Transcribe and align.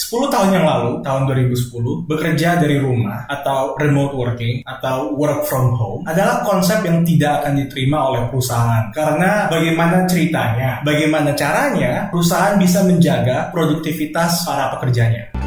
10 0.00 0.32
tahun 0.32 0.56
yang 0.56 0.64
lalu, 0.64 1.04
tahun 1.04 1.28
2010, 1.28 2.08
bekerja 2.08 2.56
dari 2.56 2.80
rumah 2.80 3.28
atau 3.28 3.76
remote 3.76 4.16
working 4.16 4.64
atau 4.64 5.12
work 5.12 5.44
from 5.44 5.76
home 5.76 6.00
adalah 6.08 6.40
konsep 6.40 6.80
yang 6.80 7.04
tidak 7.04 7.44
akan 7.44 7.60
diterima 7.60 8.08
oleh 8.08 8.24
perusahaan. 8.32 8.88
Karena 8.96 9.52
bagaimana 9.52 10.08
ceritanya, 10.08 10.80
bagaimana 10.80 11.36
caranya 11.36 12.08
perusahaan 12.08 12.56
bisa 12.56 12.80
menjaga 12.88 13.52
produktivitas 13.52 14.48
para 14.48 14.72
pekerjanya. 14.72 15.39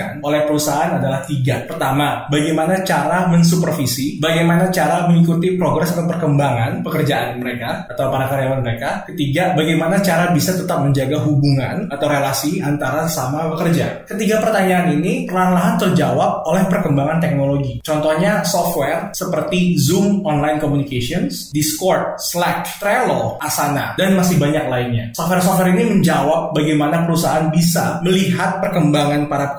Diajukan 0.00 0.24
oleh 0.24 0.40
perusahaan 0.48 0.96
adalah 0.96 1.20
tiga. 1.28 1.68
Pertama, 1.68 2.24
bagaimana 2.32 2.80
cara 2.82 3.28
mensupervisi, 3.28 4.16
bagaimana 4.16 4.72
cara 4.72 5.04
mengikuti 5.06 5.60
progres 5.60 5.92
atau 5.92 6.08
perkembangan 6.08 6.80
pekerjaan 6.80 7.36
mereka 7.36 7.84
atau 7.92 8.08
para 8.08 8.26
karyawan 8.32 8.64
mereka. 8.64 9.04
Ketiga, 9.12 9.52
bagaimana 9.52 10.00
cara 10.00 10.32
bisa 10.32 10.56
tetap 10.56 10.80
menjaga 10.80 11.20
hubungan 11.20 11.86
atau 11.92 12.06
relasi 12.08 12.64
antara 12.64 13.04
sama 13.06 13.52
pekerja. 13.56 14.08
Ketiga 14.08 14.40
pertanyaan 14.40 14.96
ini 14.96 15.28
perlahan-lahan 15.28 15.76
terjawab 15.76 16.48
oleh 16.48 16.64
perkembangan 16.66 17.20
teknologi. 17.20 17.84
Contohnya 17.84 18.40
software 18.46 19.12
seperti 19.12 19.76
Zoom 19.76 20.24
Online 20.24 20.56
Communications, 20.56 21.52
Discord, 21.52 22.16
Slack, 22.16 22.80
Trello, 22.80 23.36
Asana, 23.42 23.94
dan 24.00 24.16
masih 24.16 24.40
banyak 24.40 24.64
lainnya. 24.70 25.04
Software-software 25.12 25.74
ini 25.76 25.98
menjawab 25.98 26.54
bagaimana 26.54 27.04
perusahaan 27.04 27.50
bisa 27.50 27.98
melihat 28.06 28.62
perkembangan 28.62 29.26
para 29.26 29.50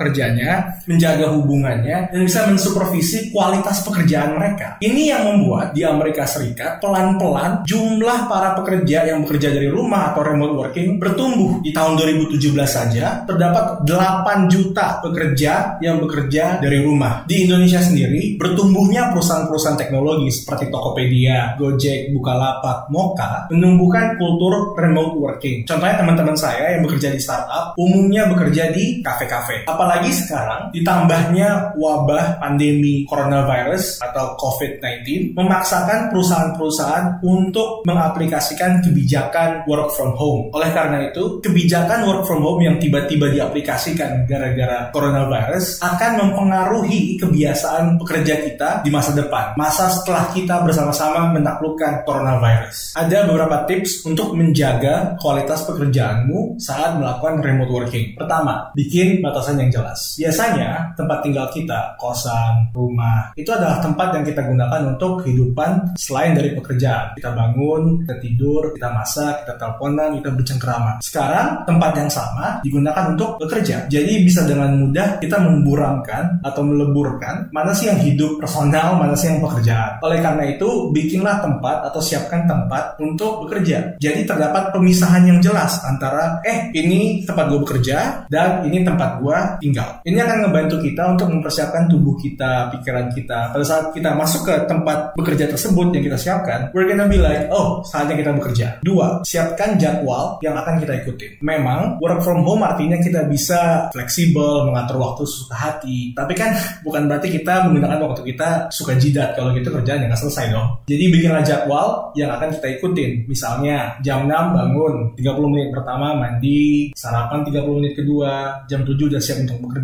menjaga 0.86 1.34
hubungannya, 1.34 2.12
dan 2.12 2.20
bisa 2.22 2.46
mensupervisi 2.48 3.32
kualitas 3.32 3.82
pekerjaan 3.88 4.38
mereka. 4.38 4.78
Ini 4.84 5.16
yang 5.16 5.24
membuat 5.28 5.74
di 5.74 5.82
Amerika 5.88 6.28
Serikat 6.28 6.84
pelan-pelan 6.84 7.64
jumlah 7.66 8.28
para 8.28 8.54
pekerja 8.58 9.08
yang 9.08 9.24
bekerja 9.26 9.54
dari 9.54 9.68
rumah 9.72 10.14
atau 10.14 10.22
remote 10.22 10.56
working 10.58 11.00
bertumbuh. 11.02 11.64
Di 11.64 11.72
tahun 11.74 11.98
2017 11.98 12.42
saja 12.68 13.24
terdapat 13.26 13.84
8 13.88 14.52
juta 14.52 15.00
pekerja 15.02 15.82
yang 15.82 15.98
bekerja 16.04 16.60
dari 16.60 16.80
rumah. 16.84 17.24
Di 17.26 17.50
Indonesia 17.50 17.80
sendiri 17.82 18.36
bertumbuhnya 18.38 19.10
perusahaan-perusahaan 19.10 19.80
teknologi 19.80 20.30
seperti 20.30 20.68
Tokopedia, 20.70 21.56
Gojek, 21.58 22.12
Bukalapak, 22.12 22.92
Moka 22.92 23.48
menumbuhkan 23.52 24.20
kultur 24.20 24.76
remote 24.76 25.16
working. 25.18 25.64
Contohnya 25.64 26.00
teman-teman 26.00 26.36
saya 26.36 26.76
yang 26.76 26.84
bekerja 26.84 27.10
di 27.12 27.20
startup 27.20 27.74
umumnya 27.80 28.28
bekerja 28.28 28.70
di 28.76 29.00
kafe-kafe. 29.00 29.66
Apalagi 29.66 30.11
sekarang 30.12 30.70
ditambahnya 30.76 31.76
wabah 31.80 32.38
pandemi 32.38 33.08
coronavirus 33.08 34.04
atau 34.04 34.36
COVID-19 34.38 35.34
memaksakan 35.34 36.12
perusahaan-perusahaan 36.12 37.24
untuk 37.24 37.82
mengaplikasikan 37.88 38.84
kebijakan 38.84 39.64
work 39.66 39.90
from 39.96 40.14
home. 40.16 40.52
Oleh 40.54 40.70
karena 40.76 41.08
itu, 41.10 41.40
kebijakan 41.40 42.06
work 42.08 42.24
from 42.28 42.44
home 42.44 42.62
yang 42.62 42.76
tiba-tiba 42.78 43.32
diaplikasikan 43.32 44.28
gara-gara 44.28 44.92
coronavirus 44.92 45.80
akan 45.82 46.12
mempengaruhi 46.28 47.18
kebiasaan 47.18 47.98
pekerja 48.02 48.44
kita 48.44 48.70
di 48.84 48.90
masa 48.92 49.16
depan. 49.16 49.56
Masa 49.56 49.88
setelah 49.90 50.30
kita 50.34 50.62
bersama-sama 50.66 51.32
menaklukkan 51.32 52.04
coronavirus. 52.04 52.98
Ada 52.98 53.30
beberapa 53.30 53.64
tips 53.66 54.04
untuk 54.06 54.34
menjaga 54.36 55.16
kualitas 55.22 55.64
pekerjaanmu 55.66 56.58
saat 56.58 56.98
melakukan 56.98 57.40
remote 57.42 57.72
working. 57.72 58.18
Pertama, 58.18 58.74
bikin 58.74 59.22
batasan 59.24 59.62
yang 59.62 59.72
jelas. 59.72 60.01
Biasanya 60.18 60.94
tempat 60.98 61.24
tinggal 61.24 61.48
kita, 61.54 61.96
kosan, 61.98 62.70
rumah, 62.74 63.32
itu 63.38 63.50
adalah 63.52 63.80
tempat 63.80 64.18
yang 64.18 64.26
kita 64.26 64.42
gunakan 64.46 64.82
untuk 64.98 65.24
kehidupan 65.24 65.96
selain 65.96 66.34
dari 66.34 66.54
pekerjaan. 66.58 67.16
Kita 67.18 67.32
bangun, 67.34 68.04
kita 68.04 68.16
tidur, 68.20 68.74
kita 68.74 68.90
masak, 68.92 69.46
kita 69.46 69.54
teleponan, 69.58 70.18
kita 70.20 70.30
bercengkrama. 70.34 70.92
Sekarang 71.04 71.64
tempat 71.66 71.92
yang 71.98 72.10
sama 72.12 72.60
digunakan 72.66 73.14
untuk 73.14 73.38
bekerja. 73.42 73.88
Jadi 73.88 74.14
bisa 74.26 74.46
dengan 74.46 74.74
mudah 74.78 75.22
kita 75.22 75.38
memburamkan 75.42 76.42
atau 76.42 76.62
meleburkan 76.64 77.50
mana 77.54 77.72
sih 77.76 77.90
yang 77.90 78.00
hidup 78.00 78.42
personal, 78.42 78.98
mana 78.98 79.14
sih 79.14 79.32
yang 79.32 79.40
pekerjaan. 79.44 80.02
Oleh 80.02 80.20
karena 80.20 80.44
itu, 80.48 80.90
bikinlah 80.94 81.44
tempat 81.44 81.88
atau 81.92 82.02
siapkan 82.02 82.46
tempat 82.46 82.98
untuk 83.00 83.46
bekerja. 83.46 83.98
Jadi 83.98 84.26
terdapat 84.26 84.74
pemisahan 84.74 85.28
yang 85.28 85.40
jelas 85.44 85.82
antara 85.84 86.40
eh 86.46 86.72
ini 86.74 87.24
tempat 87.26 87.52
gue 87.52 87.60
bekerja 87.62 88.28
dan 88.32 88.64
ini 88.64 88.84
tempat 88.86 89.20
gua 89.20 89.58
tinggal. 89.60 89.91
Ini 90.02 90.20
akan 90.24 90.50
membantu 90.50 90.80
kita 90.80 91.04
untuk 91.18 91.28
mempersiapkan 91.32 91.92
tubuh 91.92 92.16
kita, 92.18 92.72
pikiran 92.78 93.12
kita. 93.12 93.52
Pada 93.52 93.66
saat 93.66 93.92
kita 93.92 94.16
masuk 94.16 94.48
ke 94.48 94.56
tempat 94.70 95.14
bekerja 95.18 95.52
tersebut 95.52 95.92
yang 95.92 96.04
kita 96.04 96.18
siapkan, 96.18 96.72
we're 96.72 96.88
gonna 96.88 97.10
be 97.10 97.20
like, 97.20 97.52
oh, 97.52 97.84
saatnya 97.84 98.16
kita 98.16 98.32
bekerja. 98.32 98.68
Dua, 98.86 99.22
siapkan 99.28 99.76
jadwal 99.76 100.40
yang 100.40 100.56
akan 100.56 100.80
kita 100.80 100.94
ikuti. 101.04 101.28
Memang, 101.44 102.00
work 102.00 102.24
from 102.24 102.46
home 102.46 102.64
artinya 102.64 102.98
kita 103.02 103.28
bisa 103.28 103.92
fleksibel, 103.92 104.70
mengatur 104.70 105.02
waktu 105.02 105.24
suka 105.28 105.56
hati. 105.58 106.14
Tapi 106.16 106.34
kan 106.38 106.54
bukan 106.86 107.10
berarti 107.10 107.28
kita 107.34 107.68
menggunakan 107.68 108.00
waktu 108.02 108.22
kita 108.34 108.72
suka 108.72 108.96
jidat. 108.96 109.34
Kalau 109.34 109.52
gitu 109.56 109.74
kerjaan 109.74 110.06
nggak 110.06 110.20
selesai 110.20 110.54
dong. 110.54 110.68
Jadi 110.86 111.04
bikinlah 111.10 111.44
jadwal 111.44 112.12
yang 112.14 112.30
akan 112.36 112.54
kita 112.58 112.68
ikutin. 112.80 113.26
Misalnya, 113.26 113.96
jam 114.04 114.28
6 114.28 114.56
bangun, 114.56 114.94
30 115.18 115.52
menit 115.52 115.70
pertama 115.74 116.14
mandi, 116.14 116.92
sarapan 116.94 117.42
30 117.48 117.80
menit 117.80 117.94
kedua, 117.98 118.64
jam 118.68 118.84
7 118.84 119.10
udah 119.10 119.22
siap 119.22 119.38
untuk 119.44 119.58
bekerja. 119.70 119.81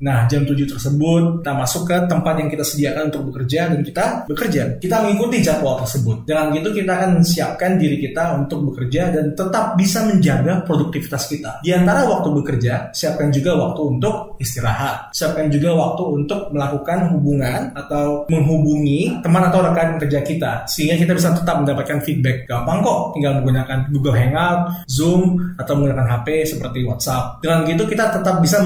Nah, 0.00 0.24
jam 0.30 0.42
7 0.44 0.66
tersebut 0.66 1.40
kita 1.42 1.52
masuk 1.54 1.82
ke 1.86 1.96
tempat 2.10 2.34
yang 2.38 2.48
kita 2.50 2.64
sediakan 2.64 3.02
untuk 3.12 3.22
bekerja 3.32 3.60
dan 3.72 3.80
kita 3.82 4.04
bekerja. 4.26 4.62
Kita 4.82 4.96
mengikuti 5.04 5.42
jadwal 5.42 5.78
tersebut. 5.82 6.26
Dengan 6.26 6.52
gitu 6.54 6.68
kita 6.72 6.92
akan 6.96 7.12
siapkan 7.22 7.78
diri 7.78 8.02
kita 8.02 8.36
untuk 8.38 8.72
bekerja 8.72 9.14
dan 9.14 9.32
tetap 9.32 9.78
bisa 9.78 10.02
menjaga 10.04 10.62
produktivitas 10.66 11.28
kita. 11.30 11.62
Di 11.62 11.70
antara 11.72 12.06
waktu 12.06 12.28
bekerja, 12.32 12.90
siapkan 12.90 13.30
juga 13.30 13.54
waktu 13.56 13.80
untuk 13.86 14.36
istirahat. 14.42 15.14
Siapkan 15.14 15.48
juga 15.48 15.76
waktu 15.76 16.02
untuk 16.02 16.50
melakukan 16.50 17.14
hubungan 17.14 17.72
atau 17.74 18.26
menghubungi 18.28 19.20
teman 19.22 19.48
atau 19.48 19.60
rekan 19.62 19.98
kerja 20.00 20.20
kita 20.22 20.52
sehingga 20.66 20.96
kita 20.98 21.12
bisa 21.16 21.32
tetap 21.32 21.62
mendapatkan 21.62 21.98
feedback. 22.02 22.46
Gampang 22.48 22.82
kok, 22.82 23.14
tinggal 23.16 23.40
menggunakan 23.40 23.88
Google 23.92 24.16
Hangout, 24.16 24.86
Zoom 24.90 25.38
atau 25.56 25.72
menggunakan 25.78 26.06
HP 26.06 26.56
seperti 26.56 26.84
WhatsApp. 26.84 27.40
Dengan 27.40 27.64
gitu 27.66 27.84
kita 27.88 28.12
tetap 28.12 28.42
bisa 28.42 28.60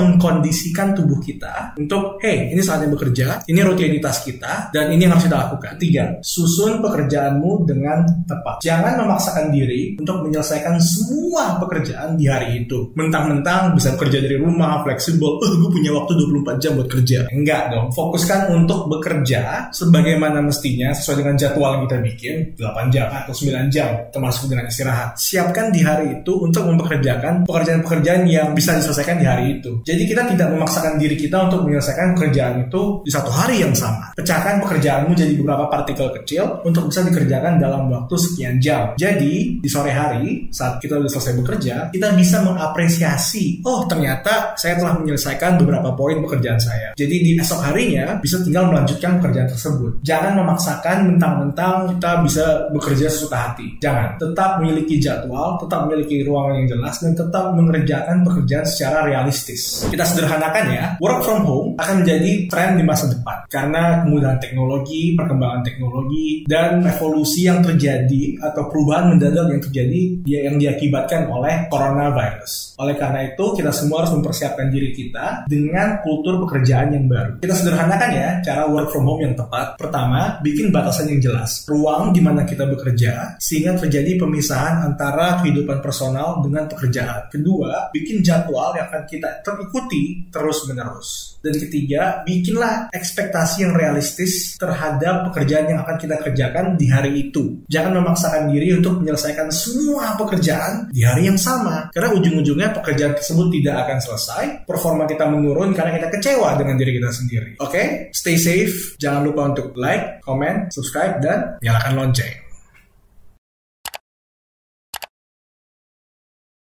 mengkondisikan 0.60 0.92
tubuh 0.92 1.18
kita 1.24 1.54
untuk, 1.80 2.20
hey, 2.20 2.52
ini 2.52 2.60
saatnya 2.60 2.92
bekerja, 2.92 3.48
ini 3.48 3.60
rutinitas 3.64 4.20
kita, 4.28 4.68
dan 4.68 4.92
ini 4.92 5.08
yang 5.08 5.16
harus 5.16 5.24
kita 5.24 5.38
lakukan. 5.48 5.72
Tiga, 5.80 6.04
susun 6.20 6.84
pekerjaanmu 6.84 7.64
dengan 7.64 8.04
tepat. 8.28 8.60
Jangan 8.60 9.00
memaksakan 9.00 9.48
diri 9.48 9.96
untuk 9.96 10.28
menyelesaikan 10.28 10.76
semua 10.76 11.56
pekerjaan 11.56 12.20
di 12.20 12.28
hari 12.28 12.64
itu. 12.64 12.92
Mentang-mentang 12.92 13.72
bisa 13.72 13.96
bekerja 13.96 14.20
dari 14.20 14.36
rumah, 14.36 14.84
fleksibel, 14.84 15.40
oh, 15.40 15.52
gue 15.64 15.70
punya 15.72 15.96
waktu 15.96 16.12
24 16.20 16.60
jam 16.60 16.76
buat 16.76 16.88
kerja. 16.92 17.18
Enggak 17.32 17.72
dong, 17.72 17.88
fokuskan 17.96 18.52
untuk 18.52 18.92
bekerja 18.92 19.72
sebagaimana 19.72 20.44
mestinya 20.44 20.92
sesuai 20.92 21.24
dengan 21.24 21.34
jadwal 21.40 21.80
yang 21.80 21.82
kita 21.88 21.98
bikin, 22.04 22.36
8 22.60 22.92
jam 22.92 23.08
atau 23.08 23.32
9 23.32 23.72
jam, 23.72 23.88
termasuk 24.12 24.52
dengan 24.52 24.68
istirahat. 24.68 25.16
Siapkan 25.16 25.72
di 25.72 25.80
hari 25.80 26.20
itu 26.20 26.32
untuk 26.36 26.68
mempekerjakan 26.68 27.48
pekerjaan-pekerjaan 27.48 28.28
yang 28.28 28.52
bisa 28.52 28.76
diselesaikan 28.76 29.16
di 29.16 29.26
hari 29.26 29.44
itu. 29.60 29.80
Jadi 29.86 30.02
kita 30.04 30.26
tidak 30.28 30.49
memaksakan 30.56 30.98
diri 31.00 31.16
kita 31.16 31.50
untuk 31.50 31.66
menyelesaikan 31.66 32.16
pekerjaan 32.16 32.66
itu 32.66 33.04
di 33.06 33.10
satu 33.10 33.30
hari 33.30 33.62
yang 33.62 33.74
sama. 33.74 34.12
Pecahkan 34.16 34.60
pekerjaanmu 34.62 35.12
jadi 35.16 35.32
beberapa 35.38 35.70
partikel 35.70 36.08
kecil 36.22 36.62
untuk 36.66 36.90
bisa 36.90 37.06
dikerjakan 37.06 37.58
dalam 37.60 37.88
waktu 37.90 38.14
sekian 38.16 38.58
jam. 38.58 38.92
Jadi 38.98 39.62
di 39.62 39.68
sore 39.70 39.92
hari 39.94 40.50
saat 40.50 40.82
kita 40.82 40.98
sudah 40.98 41.10
selesai 41.10 41.34
bekerja, 41.40 41.74
kita 41.94 42.08
bisa 42.16 42.42
mengapresiasi, 42.44 43.64
oh 43.64 43.86
ternyata 43.86 44.54
saya 44.56 44.76
telah 44.76 44.98
menyelesaikan 44.98 45.60
beberapa 45.60 45.94
poin 45.94 46.20
pekerjaan 46.20 46.60
saya. 46.60 46.92
Jadi 46.96 47.16
di 47.22 47.30
esok 47.38 47.60
harinya 47.64 48.18
bisa 48.20 48.40
tinggal 48.44 48.68
melanjutkan 48.68 49.20
pekerjaan 49.20 49.48
tersebut. 49.48 49.92
Jangan 50.04 50.32
memaksakan 50.40 50.96
mentang-mentang 51.14 51.96
kita 51.96 52.10
bisa 52.24 52.44
bekerja 52.74 53.06
sesuka 53.08 53.36
hati. 53.50 53.76
Jangan. 53.80 54.16
Tetap 54.20 54.60
memiliki 54.60 55.00
jadwal, 55.00 55.56
tetap 55.60 55.88
memiliki 55.88 56.22
ruangan 56.24 56.54
yang 56.62 56.68
jelas, 56.76 56.94
dan 57.00 57.12
tetap 57.16 57.44
mengerjakan 57.56 58.16
pekerjaan 58.26 58.66
secara 58.66 58.98
realistis. 59.06 59.84
Kita 59.88 60.04
sederhanakan 60.40 60.64
ya, 60.72 60.84
work 61.04 61.20
from 61.20 61.40
home 61.44 61.68
akan 61.76 61.94
menjadi 62.00 62.30
tren 62.48 62.80
di 62.80 62.84
masa 62.88 63.12
depan 63.12 63.44
karena 63.52 64.00
kemudahan 64.00 64.40
teknologi, 64.40 65.12
perkembangan 65.12 65.60
teknologi, 65.60 66.48
dan 66.48 66.80
revolusi 66.80 67.44
yang 67.44 67.60
terjadi 67.60 68.40
atau 68.40 68.72
perubahan 68.72 69.12
mendadak 69.12 69.52
yang 69.52 69.60
terjadi 69.60 70.00
yang 70.24 70.56
diakibatkan 70.56 71.28
oleh 71.28 71.68
coronavirus. 71.68 72.80
Oleh 72.80 72.96
karena 72.96 73.28
itu, 73.28 73.44
kita 73.52 73.68
semua 73.68 74.06
harus 74.06 74.16
mempersiapkan 74.16 74.72
diri 74.72 74.96
kita 74.96 75.44
dengan 75.44 76.00
kultur 76.00 76.40
pekerjaan 76.48 76.96
yang 76.96 77.04
baru. 77.04 77.36
Kita 77.44 77.52
sederhanakan 77.52 78.10
ya, 78.16 78.28
cara 78.40 78.64
work 78.64 78.88
from 78.88 79.04
home 79.04 79.20
yang 79.20 79.36
tepat. 79.36 79.76
Pertama, 79.76 80.40
bikin 80.40 80.72
batasan 80.72 81.12
yang 81.12 81.20
jelas. 81.20 81.68
Ruang 81.68 82.16
di 82.16 82.24
mana 82.24 82.48
kita 82.48 82.64
bekerja, 82.64 83.36
sehingga 83.36 83.76
terjadi 83.76 84.16
pemisahan 84.16 84.88
antara 84.88 85.44
kehidupan 85.44 85.84
personal 85.84 86.40
dengan 86.40 86.64
pekerjaan. 86.64 87.28
Kedua, 87.28 87.92
bikin 87.92 88.24
jadwal 88.24 88.72
yang 88.72 88.88
akan 88.88 89.04
kita 89.04 89.44
terikuti 89.44 90.29
terus-menerus. 90.30 91.38
Dan 91.40 91.56
ketiga, 91.56 92.20
bikinlah 92.24 92.92
ekspektasi 92.92 93.64
yang 93.64 93.72
realistis 93.72 94.56
terhadap 94.60 95.30
pekerjaan 95.30 95.72
yang 95.72 95.80
akan 95.82 95.96
kita 95.96 96.16
kerjakan 96.20 96.76
di 96.76 96.86
hari 96.88 97.30
itu. 97.30 97.64
Jangan 97.66 98.00
memaksakan 98.00 98.52
diri 98.52 98.76
untuk 98.76 99.00
menyelesaikan 99.00 99.48
semua 99.48 100.14
pekerjaan 100.20 100.92
di 100.92 101.00
hari 101.04 101.28
yang 101.28 101.40
sama. 101.40 101.88
Karena 101.90 102.12
ujung-ujungnya 102.12 102.76
pekerjaan 102.76 103.16
tersebut 103.16 103.48
tidak 103.60 103.88
akan 103.88 103.98
selesai, 103.98 104.44
performa 104.68 105.08
kita 105.08 105.26
menurun 105.28 105.72
karena 105.72 105.96
kita 105.96 106.08
kecewa 106.12 106.56
dengan 106.60 106.76
diri 106.76 106.92
kita 107.00 107.10
sendiri. 107.10 107.50
Oke, 107.60 107.72
okay? 107.72 107.86
stay 108.12 108.36
safe. 108.36 108.94
Jangan 109.00 109.24
lupa 109.24 109.48
untuk 109.48 109.72
like, 109.80 110.20
comment, 110.20 110.68
subscribe, 110.68 111.18
dan 111.24 111.56
nyalakan 111.64 111.94
lonceng. 111.96 112.49